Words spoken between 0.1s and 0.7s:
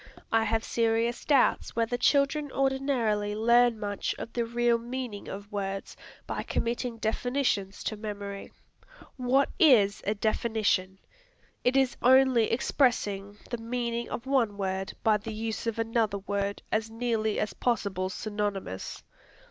I have